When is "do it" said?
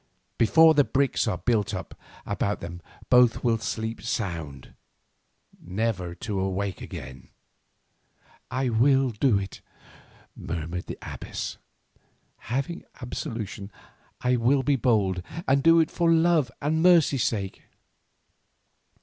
9.11-9.61, 15.61-15.91